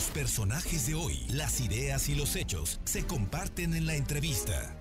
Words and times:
Los 0.00 0.10
personajes 0.12 0.86
de 0.86 0.94
hoy, 0.94 1.26
las 1.30 1.60
ideas 1.60 2.08
y 2.08 2.14
los 2.14 2.34
hechos 2.34 2.80
se 2.84 3.06
comparten 3.06 3.74
en 3.74 3.84
la 3.84 3.96
entrevista. 3.96 4.74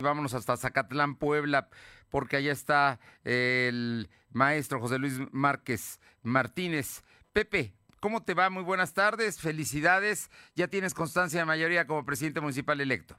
Vámonos 0.00 0.34
hasta 0.34 0.56
Zacatlán, 0.56 1.14
Puebla, 1.14 1.68
porque 2.10 2.34
allá 2.34 2.50
está 2.50 2.98
el 3.22 4.08
maestro 4.32 4.80
José 4.80 4.98
Luis 4.98 5.20
Márquez 5.30 6.00
Martínez. 6.24 7.04
Pepe, 7.32 7.74
¿cómo 8.00 8.24
te 8.24 8.34
va? 8.34 8.50
Muy 8.50 8.64
buenas 8.64 8.92
tardes, 8.92 9.40
felicidades. 9.40 10.28
Ya 10.56 10.66
tienes 10.66 10.94
constancia 10.94 11.38
de 11.38 11.46
mayoría 11.46 11.86
como 11.86 12.04
presidente 12.04 12.40
municipal 12.40 12.80
electo. 12.80 13.14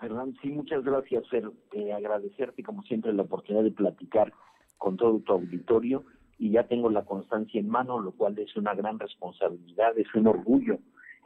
Fernando, 0.00 0.36
sí, 0.42 0.48
muchas 0.48 0.82
gracias, 0.82 1.22
Fer. 1.28 1.48
Eh, 1.70 1.92
agradecerte, 1.92 2.64
como 2.64 2.82
siempre, 2.82 3.12
la 3.12 3.22
oportunidad 3.22 3.62
de 3.62 3.70
platicar 3.70 4.32
con 4.76 4.96
todo 4.96 5.20
tu 5.20 5.34
auditorio 5.34 6.04
y 6.38 6.50
ya 6.50 6.66
tengo 6.66 6.90
la 6.90 7.04
constancia 7.04 7.60
en 7.60 7.68
mano, 7.68 8.00
lo 8.00 8.12
cual 8.12 8.38
es 8.38 8.54
una 8.56 8.74
gran 8.74 8.98
responsabilidad, 8.98 9.98
es 9.98 10.12
un 10.14 10.26
orgullo 10.26 10.78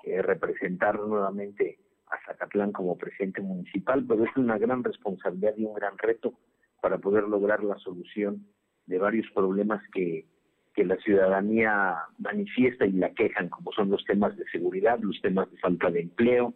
eh, 0.04 0.22
representar 0.22 0.98
nuevamente 1.00 1.78
a 2.06 2.18
Zacatlán 2.26 2.72
como 2.72 2.96
presidente 2.96 3.40
municipal, 3.40 4.04
pero 4.06 4.24
es 4.24 4.36
una 4.36 4.58
gran 4.58 4.82
responsabilidad 4.82 5.54
y 5.56 5.64
un 5.64 5.74
gran 5.74 5.96
reto 5.98 6.34
para 6.80 6.98
poder 6.98 7.24
lograr 7.24 7.62
la 7.62 7.78
solución 7.78 8.46
de 8.86 8.98
varios 8.98 9.30
problemas 9.32 9.82
que, 9.92 10.26
que 10.74 10.84
la 10.84 10.96
ciudadanía 10.96 11.96
manifiesta 12.18 12.86
y 12.86 12.92
la 12.92 13.10
quejan, 13.10 13.48
como 13.48 13.72
son 13.72 13.90
los 13.90 14.04
temas 14.04 14.36
de 14.36 14.44
seguridad, 14.50 14.98
los 15.00 15.20
temas 15.20 15.50
de 15.50 15.58
falta 15.58 15.90
de 15.90 16.00
empleo, 16.00 16.54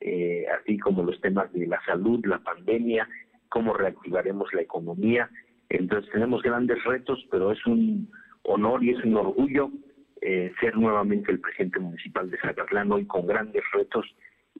eh, 0.00 0.46
así 0.48 0.78
como 0.78 1.02
los 1.02 1.20
temas 1.20 1.52
de 1.52 1.66
la 1.66 1.80
salud, 1.84 2.24
la 2.26 2.40
pandemia, 2.40 3.08
cómo 3.48 3.74
reactivaremos 3.74 4.52
la 4.52 4.62
economía. 4.62 5.30
Entonces 5.72 6.12
tenemos 6.12 6.42
grandes 6.42 6.84
retos, 6.84 7.18
pero 7.30 7.50
es 7.50 7.66
un 7.66 8.10
honor 8.42 8.84
y 8.84 8.90
es 8.90 9.02
un 9.04 9.16
orgullo 9.16 9.70
eh, 10.20 10.52
ser 10.60 10.76
nuevamente 10.76 11.32
el 11.32 11.40
presidente 11.40 11.78
municipal 11.78 12.30
de 12.30 12.38
Zacatlán 12.38 12.92
hoy 12.92 13.06
con 13.06 13.26
grandes 13.26 13.62
retos 13.72 14.04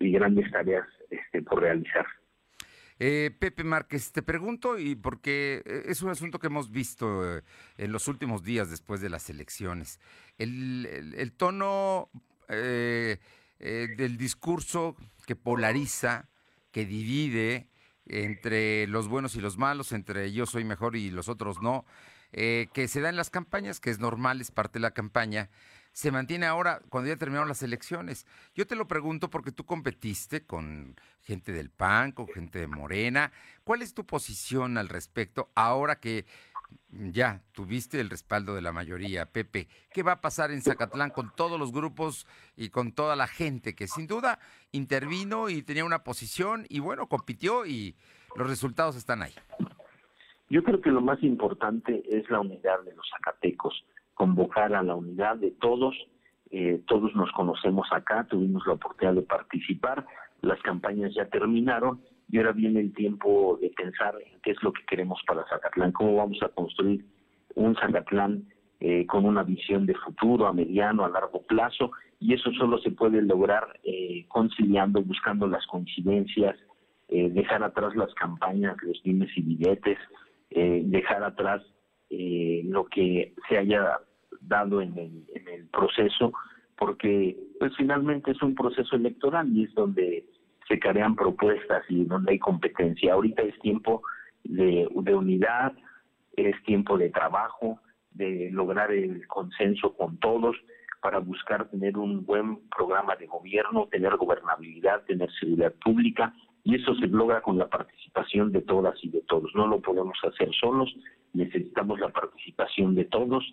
y 0.00 0.10
grandes 0.12 0.50
tareas 0.50 0.88
este, 1.10 1.42
por 1.42 1.60
realizar. 1.60 2.06
Eh, 2.98 3.30
Pepe 3.38 3.62
Márquez, 3.62 4.10
te 4.12 4.22
pregunto, 4.22 4.78
y 4.78 4.94
porque 4.94 5.62
eh, 5.66 5.82
es 5.86 6.00
un 6.00 6.08
asunto 6.08 6.38
que 6.38 6.46
hemos 6.46 6.70
visto 6.70 7.22
en 7.76 7.92
los 7.92 8.08
últimos 8.08 8.42
días 8.42 8.70
después 8.70 9.02
de 9.02 9.10
las 9.10 9.28
elecciones, 9.28 10.00
el, 10.38 11.32
tono 11.36 12.08
del 12.48 14.16
discurso 14.16 14.96
que 15.26 15.36
polariza, 15.36 16.30
que 16.70 16.86
divide 16.86 17.68
entre 18.06 18.86
los 18.86 19.08
buenos 19.08 19.36
y 19.36 19.40
los 19.40 19.58
malos, 19.58 19.92
entre 19.92 20.32
yo 20.32 20.46
soy 20.46 20.64
mejor 20.64 20.96
y 20.96 21.10
los 21.10 21.28
otros 21.28 21.62
no, 21.62 21.84
que 22.32 22.86
se 22.88 23.00
da 23.00 23.08
en 23.08 23.16
las 23.16 23.30
campañas, 23.30 23.80
que 23.80 23.90
es 23.90 23.98
normal, 23.98 24.40
es 24.40 24.50
parte 24.50 24.78
de 24.78 24.82
la 24.82 24.92
campaña, 24.92 25.50
se 25.92 26.10
mantiene 26.10 26.46
ahora 26.46 26.80
cuando 26.88 27.10
ya 27.10 27.16
terminaron 27.16 27.48
las 27.48 27.62
elecciones. 27.62 28.26
Yo 28.54 28.66
te 28.66 28.76
lo 28.76 28.88
pregunto 28.88 29.28
porque 29.28 29.52
tú 29.52 29.66
competiste 29.66 30.46
con 30.46 30.96
gente 31.20 31.52
del 31.52 31.68
PAN, 31.68 32.12
con 32.12 32.28
gente 32.28 32.60
de 32.60 32.66
Morena. 32.66 33.30
¿Cuál 33.62 33.82
es 33.82 33.92
tu 33.92 34.06
posición 34.06 34.78
al 34.78 34.88
respecto 34.88 35.50
ahora 35.54 36.00
que 36.00 36.24
ya 36.90 37.42
tuviste 37.52 38.00
el 38.00 38.10
respaldo 38.10 38.54
de 38.54 38.62
la 38.62 38.72
mayoría, 38.72 39.26
Pepe? 39.26 39.68
¿Qué 39.92 40.02
va 40.02 40.12
a 40.12 40.20
pasar 40.20 40.50
en 40.50 40.62
Zacatlán 40.62 41.10
con 41.10 41.32
todos 41.34 41.58
los 41.58 41.72
grupos 41.72 42.26
y 42.56 42.70
con 42.70 42.92
toda 42.92 43.16
la 43.16 43.26
gente 43.26 43.74
que 43.74 43.86
sin 43.86 44.06
duda 44.06 44.38
intervino 44.72 45.48
y 45.48 45.62
tenía 45.62 45.84
una 45.84 46.04
posición 46.04 46.66
y 46.68 46.80
bueno, 46.80 47.06
compitió 47.06 47.66
y 47.66 47.94
los 48.36 48.48
resultados 48.48 48.96
están 48.96 49.22
ahí? 49.22 49.32
Yo 50.50 50.62
creo 50.62 50.80
que 50.80 50.90
lo 50.90 51.00
más 51.00 51.22
importante 51.22 52.02
es 52.10 52.28
la 52.30 52.40
unidad 52.40 52.82
de 52.84 52.94
los 52.94 53.08
zacatecos 53.10 53.84
convocar 54.14 54.74
a 54.74 54.82
la 54.82 54.94
unidad 54.94 55.36
de 55.36 55.50
todos. 55.50 55.96
Eh, 56.50 56.82
todos 56.86 57.14
nos 57.16 57.32
conocemos 57.32 57.88
acá, 57.90 58.26
tuvimos 58.28 58.66
la 58.66 58.74
oportunidad 58.74 59.14
de 59.14 59.22
participar, 59.22 60.06
las 60.42 60.60
campañas 60.60 61.14
ya 61.14 61.26
terminaron 61.26 62.02
y 62.32 62.38
ahora 62.38 62.52
viene 62.52 62.80
el 62.80 62.94
tiempo 62.94 63.58
de 63.60 63.68
pensar 63.70 64.14
en 64.24 64.40
qué 64.40 64.52
es 64.52 64.62
lo 64.62 64.72
que 64.72 64.82
queremos 64.86 65.20
para 65.26 65.44
Zacatlán, 65.48 65.92
cómo 65.92 66.16
vamos 66.16 66.38
a 66.42 66.48
construir 66.48 67.04
un 67.54 67.76
Zacatlán 67.76 68.48
eh, 68.80 69.06
con 69.06 69.26
una 69.26 69.42
visión 69.42 69.84
de 69.84 69.94
futuro 69.94 70.46
a 70.46 70.52
mediano, 70.54 71.04
a 71.04 71.10
largo 71.10 71.42
plazo, 71.42 71.92
y 72.18 72.32
eso 72.32 72.50
solo 72.52 72.78
se 72.78 72.90
puede 72.90 73.20
lograr 73.20 73.78
eh, 73.84 74.24
conciliando, 74.28 75.02
buscando 75.02 75.46
las 75.46 75.64
coincidencias, 75.66 76.56
dejar 77.08 77.62
atrás 77.62 77.94
las 77.94 78.14
campañas, 78.14 78.74
los 78.80 79.02
dimes 79.02 79.28
y 79.36 79.42
billetes, 79.42 79.98
dejar 80.48 81.22
atrás 81.22 81.60
lo 82.08 82.86
que 82.86 83.34
se 83.50 83.58
haya 83.58 83.98
dado 84.40 84.80
en 84.80 84.96
el, 84.96 85.24
en 85.34 85.48
el 85.48 85.66
proceso, 85.68 86.32
porque 86.78 87.36
pues 87.58 87.76
finalmente 87.76 88.30
es 88.30 88.40
un 88.40 88.54
proceso 88.54 88.96
electoral 88.96 89.46
y 89.54 89.64
es 89.64 89.74
donde 89.74 90.24
se 90.72 90.80
crean 90.80 91.14
propuestas 91.14 91.84
y 91.90 92.04
donde 92.04 92.32
hay 92.32 92.38
competencia. 92.38 93.12
Ahorita 93.12 93.42
es 93.42 93.58
tiempo 93.60 94.02
de, 94.44 94.88
de 94.90 95.14
unidad, 95.14 95.72
es 96.36 96.54
tiempo 96.64 96.96
de 96.96 97.10
trabajo, 97.10 97.78
de 98.12 98.48
lograr 98.50 98.90
el 98.90 99.26
consenso 99.26 99.94
con 99.94 100.16
todos 100.18 100.56
para 101.02 101.18
buscar 101.18 101.68
tener 101.68 101.98
un 101.98 102.24
buen 102.24 102.68
programa 102.70 103.16
de 103.16 103.26
gobierno, 103.26 103.88
tener 103.90 104.16
gobernabilidad, 104.16 105.02
tener 105.04 105.30
seguridad 105.32 105.74
pública, 105.84 106.32
y 106.64 106.76
eso 106.76 106.94
se 106.94 107.08
logra 107.08 107.42
con 107.42 107.58
la 107.58 107.68
participación 107.68 108.52
de 108.52 108.62
todas 108.62 108.94
y 109.02 109.10
de 109.10 109.20
todos. 109.22 109.50
No 109.54 109.66
lo 109.66 109.80
podemos 109.80 110.16
hacer 110.22 110.48
solos, 110.54 110.94
necesitamos 111.34 111.98
la 111.98 112.08
participación 112.08 112.94
de 112.94 113.04
todos 113.04 113.44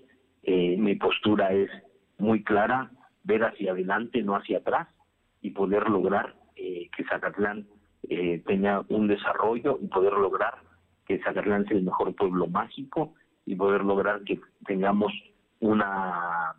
eh, 0.44 0.78
mi 0.78 0.96
postura 0.96 1.52
es 1.54 1.70
muy 2.18 2.44
clara, 2.44 2.92
ver 3.24 3.44
hacia 3.44 3.72
adelante, 3.72 4.24
no 4.24 4.36
hacia 4.36 4.60
atrás, 4.60 4.88
y 5.42 5.52
poder 5.52 5.90
lograr 5.90 6.36
eh, 6.60 6.90
que 6.96 7.04
Zacatlán 7.06 7.66
eh, 8.10 8.42
tenga 8.46 8.84
un 8.90 9.08
desarrollo 9.08 9.80
y 9.82 9.88
poder 9.88 10.14
lograr 10.14 10.56
que 11.06 11.20
Zacatlán 11.20 11.66
sea 11.66 11.78
el 11.78 11.84
mejor 11.84 12.14
pueblo 12.16 12.48
mágico 12.48 13.16
y 13.46 13.56
poder 13.56 13.84
lograr 13.84 14.24
que 14.24 14.40
tengamos 14.66 15.12
una 15.60 16.56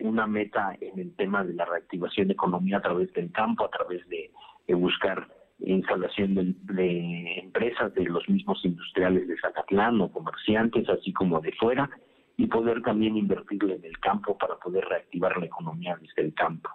una 0.00 0.26
meta 0.26 0.76
en 0.80 0.98
el 0.98 1.14
tema 1.14 1.44
de 1.44 1.54
la 1.54 1.64
reactivación 1.64 2.26
de 2.28 2.34
economía 2.34 2.78
a 2.78 2.82
través 2.82 3.12
del 3.12 3.30
campo, 3.30 3.64
a 3.64 3.70
través 3.70 4.06
de, 4.08 4.30
buscar 4.74 5.28
instalación 5.58 6.34
de, 6.34 6.54
de, 6.74 7.38
empresas 7.38 7.94
de 7.94 8.04
los 8.04 8.28
mismos 8.28 8.64
industriales 8.64 9.28
de 9.28 9.38
Zacatlán 9.38 10.00
o 10.00 10.10
comerciantes, 10.10 10.88
así 10.88 11.12
como 11.12 11.40
de 11.40 11.52
fuera, 11.52 11.88
y 12.36 12.46
poder 12.46 12.82
también 12.82 13.16
invertirle 13.16 13.76
en 13.76 13.84
el 13.84 13.98
campo 13.98 14.36
para 14.36 14.56
poder 14.56 14.84
reactivar 14.86 15.36
la 15.36 15.46
economía 15.46 15.96
desde 16.00 16.22
el 16.22 16.34
campo. 16.34 16.70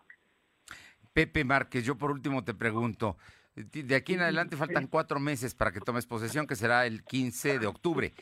Pepe 1.17 1.43
Márquez, 1.43 1.83
yo 1.83 1.97
por 1.97 2.11
último 2.11 2.43
te 2.43 2.53
pregunto, 2.53 3.17
de 3.55 3.95
aquí 3.95 4.13
en 4.13 4.21
adelante 4.21 4.55
faltan 4.55 4.85
cuatro 4.85 5.19
meses 5.19 5.55
para 5.55 5.71
que 5.71 5.79
tomes 5.79 6.05
posesión, 6.05 6.45
que 6.45 6.55
será 6.55 6.85
el 6.85 7.03
15 7.03 7.57
de 7.57 7.65
octubre. 7.65 8.13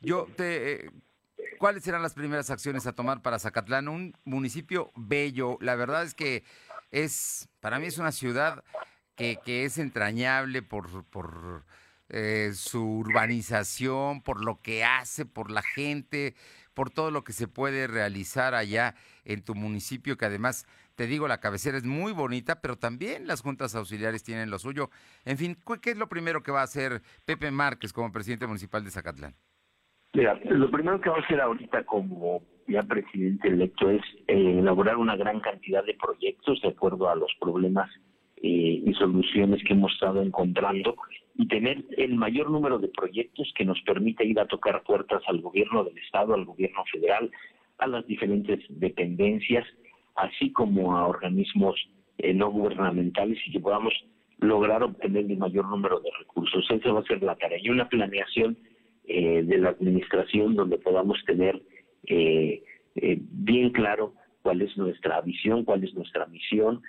Yo 0.00 0.28
te, 0.36 0.86
eh, 0.86 0.90
¿Cuáles 1.58 1.82
serán 1.82 2.00
las 2.00 2.14
primeras 2.14 2.50
acciones 2.50 2.86
a 2.86 2.92
tomar 2.92 3.22
para 3.22 3.40
Zacatlán? 3.40 3.88
Un 3.88 4.16
municipio 4.24 4.92
bello. 4.94 5.58
La 5.60 5.74
verdad 5.74 6.04
es 6.04 6.14
que 6.14 6.44
es, 6.92 7.48
para 7.58 7.80
mí 7.80 7.86
es 7.86 7.98
una 7.98 8.12
ciudad 8.12 8.62
que, 9.16 9.40
que 9.44 9.64
es 9.64 9.76
entrañable 9.78 10.62
por, 10.62 11.04
por 11.06 11.64
eh, 12.08 12.52
su 12.54 12.98
urbanización, 12.98 14.22
por 14.22 14.44
lo 14.44 14.60
que 14.62 14.84
hace, 14.84 15.24
por 15.24 15.50
la 15.50 15.62
gente, 15.62 16.36
por 16.72 16.90
todo 16.90 17.10
lo 17.10 17.24
que 17.24 17.32
se 17.32 17.48
puede 17.48 17.88
realizar 17.88 18.54
allá 18.54 18.94
en 19.24 19.42
tu 19.42 19.54
municipio, 19.54 20.16
que 20.16 20.26
además, 20.26 20.66
te 20.94 21.06
digo, 21.06 21.28
la 21.28 21.40
cabecera 21.40 21.76
es 21.76 21.84
muy 21.84 22.12
bonita, 22.12 22.60
pero 22.60 22.76
también 22.76 23.26
las 23.26 23.42
juntas 23.42 23.74
auxiliares 23.74 24.22
tienen 24.22 24.50
lo 24.50 24.58
suyo. 24.58 24.90
En 25.24 25.36
fin, 25.36 25.56
¿qué 25.82 25.90
es 25.90 25.96
lo 25.96 26.08
primero 26.08 26.42
que 26.42 26.52
va 26.52 26.60
a 26.60 26.64
hacer 26.64 27.02
Pepe 27.24 27.50
Márquez 27.50 27.92
como 27.92 28.12
presidente 28.12 28.46
municipal 28.46 28.84
de 28.84 28.90
Zacatlán? 28.90 29.34
Mira, 30.14 30.38
lo 30.44 30.70
primero 30.70 31.00
que 31.00 31.10
va 31.10 31.16
a 31.16 31.20
hacer 31.20 31.40
ahorita 31.40 31.84
como 31.84 32.42
ya 32.68 32.82
presidente 32.82 33.48
electo 33.48 33.90
es 33.90 34.02
eh, 34.28 34.58
elaborar 34.58 34.96
una 34.96 35.16
gran 35.16 35.40
cantidad 35.40 35.84
de 35.84 35.94
proyectos 35.94 36.60
de 36.62 36.68
acuerdo 36.68 37.10
a 37.10 37.16
los 37.16 37.32
problemas 37.40 37.90
eh, 38.36 38.82
y 38.86 38.94
soluciones 38.94 39.62
que 39.64 39.72
hemos 39.72 39.92
estado 39.92 40.22
encontrando 40.22 40.96
y 41.34 41.48
tener 41.48 41.84
el 41.96 42.14
mayor 42.14 42.50
número 42.50 42.78
de 42.78 42.88
proyectos 42.88 43.52
que 43.56 43.64
nos 43.64 43.80
permita 43.82 44.22
ir 44.22 44.38
a 44.38 44.46
tocar 44.46 44.82
puertas 44.84 45.22
al 45.26 45.40
gobierno 45.40 45.82
del 45.82 45.98
Estado, 45.98 46.34
al 46.34 46.44
gobierno 46.44 46.84
federal, 46.92 47.30
a 47.78 47.86
las 47.88 48.06
diferentes 48.06 48.60
dependencias, 48.68 49.66
así 50.16 50.52
como 50.52 50.96
a 50.96 51.06
organismos 51.06 51.76
eh, 52.18 52.34
no 52.34 52.50
gubernamentales 52.50 53.38
y 53.46 53.52
que 53.52 53.60
podamos 53.60 53.92
lograr 54.38 54.82
obtener 54.82 55.24
el 55.30 55.38
mayor 55.38 55.68
número 55.68 56.00
de 56.00 56.10
recursos. 56.18 56.64
Esa 56.70 56.92
va 56.92 57.00
a 57.00 57.04
ser 57.04 57.22
la 57.22 57.36
tarea. 57.36 57.58
Y 57.60 57.70
una 57.70 57.88
planeación 57.88 58.56
eh, 59.06 59.42
de 59.42 59.58
la 59.58 59.70
administración 59.70 60.54
donde 60.54 60.78
podamos 60.78 61.22
tener 61.24 61.60
eh, 62.06 62.62
bien 62.94 63.70
claro 63.70 64.14
cuál 64.42 64.62
es 64.62 64.76
nuestra 64.76 65.20
visión, 65.22 65.64
cuál 65.64 65.84
es 65.84 65.94
nuestra 65.94 66.26
misión, 66.26 66.82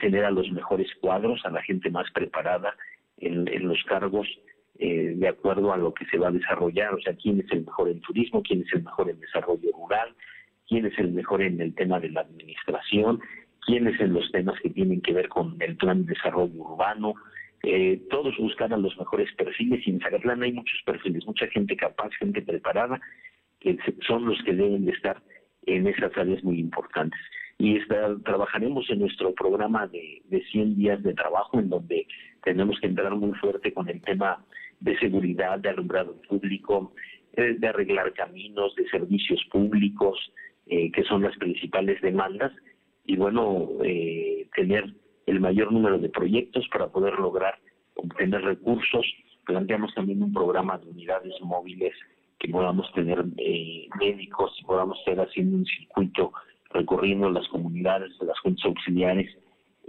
tener 0.00 0.24
a 0.24 0.30
los 0.30 0.50
mejores 0.50 0.88
cuadros, 0.98 1.44
a 1.44 1.50
la 1.50 1.62
gente 1.62 1.90
más 1.90 2.10
preparada, 2.12 2.74
en, 3.20 3.68
los 3.68 3.82
cargos 3.84 4.26
eh, 4.78 5.14
de 5.16 5.28
acuerdo 5.28 5.72
a 5.72 5.76
lo 5.76 5.92
que 5.92 6.06
se 6.06 6.18
va 6.18 6.28
a 6.28 6.32
desarrollar, 6.32 6.94
o 6.94 7.00
sea, 7.00 7.14
quién 7.14 7.40
es 7.40 7.50
el 7.50 7.64
mejor 7.64 7.88
en 7.88 8.00
turismo, 8.00 8.42
quién 8.42 8.62
es 8.62 8.72
el 8.72 8.84
mejor 8.84 9.10
en 9.10 9.20
desarrollo 9.20 9.70
rural, 9.72 10.14
quién 10.68 10.86
es 10.86 10.98
el 10.98 11.12
mejor 11.12 11.42
en 11.42 11.60
el 11.60 11.74
tema 11.74 11.98
de 11.98 12.10
la 12.10 12.20
administración, 12.20 13.20
quiénes 13.66 14.00
en 14.00 14.12
los 14.12 14.30
temas 14.32 14.58
que 14.60 14.70
tienen 14.70 15.00
que 15.00 15.12
ver 15.12 15.28
con 15.28 15.56
el 15.60 15.76
plan 15.76 16.04
de 16.04 16.14
desarrollo 16.14 16.54
urbano, 16.54 17.14
eh, 17.62 18.00
todos 18.10 18.36
buscaran 18.38 18.82
los 18.82 18.96
mejores 18.98 19.32
perfiles 19.34 19.86
y 19.86 19.90
en 19.90 20.00
Zacatlán 20.00 20.42
hay 20.42 20.52
muchos 20.52 20.80
perfiles, 20.84 21.26
mucha 21.26 21.46
gente 21.48 21.76
capaz, 21.76 22.10
gente 22.18 22.42
preparada, 22.42 23.00
que 23.60 23.76
son 24.06 24.26
los 24.26 24.40
que 24.44 24.52
deben 24.52 24.84
de 24.84 24.92
estar 24.92 25.20
en 25.66 25.86
esas 25.86 26.16
áreas 26.16 26.42
muy 26.44 26.60
importantes. 26.60 27.20
Y 27.58 27.76
está, 27.76 28.16
trabajaremos 28.24 28.88
en 28.90 29.00
nuestro 29.00 29.34
programa 29.34 29.88
de, 29.88 30.22
de 30.26 30.42
100 30.44 30.76
días 30.76 31.02
de 31.02 31.14
trabajo, 31.14 31.58
en 31.58 31.68
donde 31.68 32.06
tenemos 32.44 32.78
que 32.80 32.86
entrar 32.86 33.14
muy 33.16 33.36
fuerte 33.38 33.72
con 33.72 33.88
el 33.88 34.00
tema 34.02 34.44
de 34.78 34.96
seguridad, 34.98 35.58
de 35.58 35.70
alumbrado 35.70 36.20
público, 36.28 36.94
eh, 37.32 37.56
de 37.58 37.68
arreglar 37.68 38.12
caminos, 38.14 38.74
de 38.76 38.88
servicios 38.88 39.44
públicos, 39.50 40.32
eh, 40.68 40.90
que 40.92 41.04
son 41.04 41.22
las 41.22 41.36
principales 41.36 42.00
demandas, 42.02 42.52
y 43.04 43.16
bueno, 43.16 43.68
eh, 43.84 44.46
tener 44.54 44.84
el 45.26 45.40
mayor 45.40 45.72
número 45.72 45.98
de 45.98 46.08
proyectos 46.08 46.68
para 46.68 46.88
poder 46.88 47.14
lograr 47.14 47.54
obtener 47.96 48.42
recursos. 48.42 49.06
Planteamos 49.44 49.94
también 49.94 50.22
un 50.22 50.32
programa 50.32 50.78
de 50.78 50.90
unidades 50.90 51.34
móviles 51.40 51.94
que 52.38 52.48
podamos 52.48 52.90
tener 52.92 53.24
eh, 53.38 53.88
médicos 53.98 54.54
y 54.60 54.64
podamos 54.64 54.98
estar 54.98 55.20
haciendo 55.20 55.56
un 55.56 55.66
circuito 55.66 56.32
recorriendo 56.70 57.30
las 57.30 57.48
comunidades 57.48 58.16
de 58.18 58.26
las 58.26 58.38
juntas 58.40 58.64
auxiliares, 58.66 59.28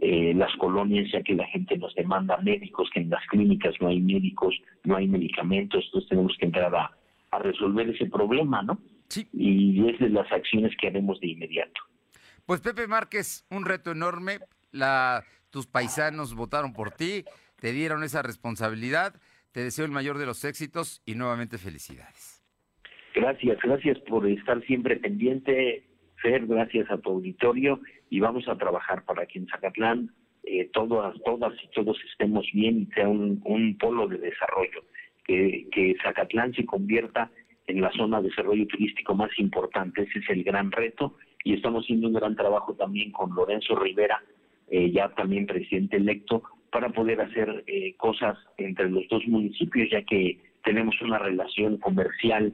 eh, 0.02 0.34
las 0.34 0.56
colonias, 0.56 1.12
ya 1.12 1.22
que 1.22 1.36
la 1.36 1.46
gente 1.48 1.78
nos 1.78 1.94
demanda 1.96 2.38
médicos, 2.38 2.90
que 2.94 3.02
en 3.02 3.10
las 3.10 3.26
clínicas 3.28 3.76
no 3.82 3.90
hay 3.90 4.00
médicos, 4.00 4.56
no 4.86 4.96
hay 4.96 5.08
medicamentos, 5.08 5.84
entonces 5.86 6.10
tenemos 6.10 6.36
que 6.38 6.46
entrar 6.46 6.74
a, 6.74 6.92
a 7.32 7.40
resolver 7.40 7.90
ese 7.90 8.06
problema, 8.06 8.62
¿no? 8.64 8.80
Sí. 9.10 9.28
Y 9.34 9.90
es 9.90 10.00
de 10.00 10.10
las 10.10 10.32
acciones 10.32 10.72
que 10.80 10.88
haremos 10.88 11.20
de 11.20 11.28
inmediato. 11.28 11.82
Pues 12.46 12.62
Pepe 12.62 12.88
Márquez, 12.88 13.46
un 13.50 13.66
reto 13.66 13.92
enorme. 13.92 14.40
La, 14.72 15.24
tus 15.50 15.68
paisanos 15.68 16.36
votaron 16.36 16.74
por 16.74 16.92
ti, 16.92 17.26
te 17.60 17.72
dieron 17.72 18.04
esa 18.04 18.22
responsabilidad. 18.22 19.16
Te 19.52 19.64
deseo 19.64 19.86
el 19.86 19.92
mayor 19.92 20.18
de 20.18 20.28
los 20.28 20.46
éxitos 20.46 21.02
y 21.06 21.16
nuevamente 21.16 21.58
felicidades. 21.58 22.40
Gracias, 23.16 23.58
gracias 23.62 23.98
por 24.08 24.28
estar 24.28 24.64
siempre 24.66 24.96
pendiente, 24.98 25.84
Fer, 26.22 26.46
gracias 26.46 26.90
a 26.92 26.98
tu 27.00 27.10
auditorio 27.10 27.80
y 28.10 28.20
vamos 28.20 28.48
a 28.48 28.58
trabajar 28.58 29.04
para 29.06 29.26
que 29.26 29.40
en 29.40 29.48
Zacatlán 29.48 30.12
eh, 30.44 30.70
todas, 30.72 31.16
todas 31.26 31.54
y 31.64 31.68
todos 31.70 31.98
estemos 32.12 32.46
bien 32.54 32.82
y 32.82 32.94
sea 32.94 33.08
un, 33.08 33.42
un 33.44 33.78
polo 33.78 34.08
de 34.08 34.20
desarrollo, 34.20 34.84
que, 35.26 35.68
que 35.72 35.96
Zacatlán 36.04 36.54
se 36.54 36.66
convierta 36.66 37.32
en 37.70 37.82
la 37.82 37.92
zona 37.92 38.22
de 38.22 38.30
desarrollo 38.30 38.66
turístico 38.68 39.14
más 39.16 39.30
importante, 39.38 40.04
ese 40.04 40.20
es 40.20 40.30
el 40.30 40.44
gran 40.44 40.72
reto 40.72 41.16
y 41.44 41.54
estamos 41.54 41.86
haciendo 41.86 42.08
un 42.08 42.14
gran 42.14 42.36
trabajo 42.36 42.74
también 42.74 43.12
con 43.12 43.34
Lorenzo 43.34 43.76
Rivera, 43.76 44.22
eh, 44.70 44.92
ya 44.92 45.10
también 45.10 45.46
presidente 45.46 45.98
electo, 45.98 46.44
para 46.72 46.90
poder 46.90 47.22
hacer 47.22 47.64
eh, 47.68 47.96
cosas 47.98 48.38
entre 48.58 48.90
los 48.90 49.08
dos 49.10 49.26
municipios, 49.28 49.90
ya 49.90 50.04
que 50.04 50.40
tenemos 50.64 51.00
una 51.02 51.18
relación 51.18 51.78
comercial 51.78 52.54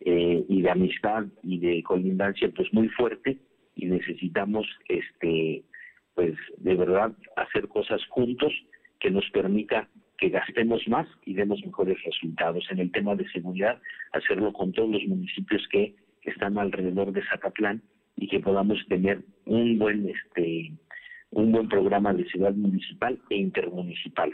eh, 0.00 0.44
y 0.48 0.62
de 0.62 0.70
amistad 0.70 1.24
y 1.42 1.58
de 1.58 1.82
colindancia 1.82 2.50
pues 2.54 2.72
muy 2.72 2.88
fuerte 2.88 3.38
y 3.76 3.86
necesitamos 3.86 4.66
este 4.88 5.62
pues 6.14 6.34
de 6.58 6.74
verdad 6.74 7.12
hacer 7.36 7.68
cosas 7.68 8.04
juntos 8.08 8.52
que 8.98 9.10
nos 9.10 9.28
permita 9.30 9.88
que 10.22 10.28
gastemos 10.28 10.86
más 10.86 11.08
y 11.26 11.34
demos 11.34 11.58
mejores 11.66 12.00
resultados 12.04 12.64
en 12.70 12.78
el 12.78 12.92
tema 12.92 13.16
de 13.16 13.28
seguridad 13.30 13.82
hacerlo 14.12 14.52
con 14.52 14.72
todos 14.72 14.88
los 14.88 15.02
municipios 15.08 15.66
que 15.68 15.96
están 16.22 16.56
alrededor 16.58 17.10
de 17.10 17.24
Zacatlán 17.26 17.82
y 18.14 18.28
que 18.28 18.38
podamos 18.38 18.78
tener 18.88 19.24
un 19.46 19.80
buen 19.80 20.08
este 20.08 20.70
un 21.30 21.50
buen 21.50 21.68
programa 21.68 22.14
de 22.14 22.24
ciudad 22.26 22.52
municipal 22.52 23.20
e 23.30 23.36
intermunicipal. 23.36 24.32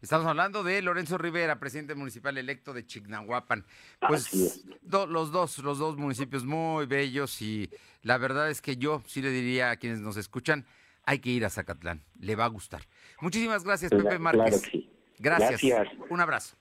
Estamos 0.00 0.24
hablando 0.24 0.64
de 0.64 0.80
Lorenzo 0.80 1.18
Rivera, 1.18 1.60
presidente 1.60 1.94
municipal 1.94 2.38
electo 2.38 2.72
de 2.72 2.86
Chignahuapan. 2.86 3.66
Pues 4.08 4.64
los 4.86 5.30
dos, 5.30 5.58
los 5.58 5.78
dos 5.78 5.98
municipios 5.98 6.46
muy 6.46 6.86
bellos 6.86 7.42
y 7.42 7.68
la 8.02 8.16
verdad 8.16 8.48
es 8.48 8.62
que 8.62 8.78
yo 8.78 9.02
sí 9.04 9.20
le 9.20 9.30
diría 9.30 9.72
a 9.72 9.76
quienes 9.76 10.00
nos 10.00 10.16
escuchan, 10.16 10.64
hay 11.04 11.18
que 11.18 11.28
ir 11.28 11.44
a 11.44 11.50
Zacatlán, 11.50 12.02
le 12.18 12.34
va 12.34 12.46
a 12.46 12.48
gustar. 12.48 12.80
Muchísimas 13.20 13.62
gracias, 13.64 13.90
Pepe 13.90 14.18
Márquez. 14.18 14.62
Claro 14.70 14.87
gracias. 15.18 15.60
gracias. 15.62 15.98
Un 16.10 16.20
abrazo. 16.20 16.56